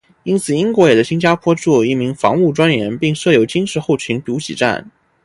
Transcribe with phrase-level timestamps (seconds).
[0.23, 4.89] 因此英国也在新加坡驻有一名防务专员并设有军事后勤补给站。